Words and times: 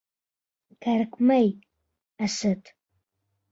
—Кәрәкмәй, 0.85 1.53
Асет. 2.29 2.75